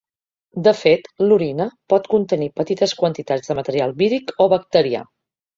[0.67, 5.05] De fet, l’orina pot contenir petites quantitats de material víric o bacterià.